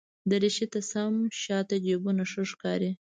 [0.29, 2.91] دریشي ته سم شاته جېبونه ښه ښکاري.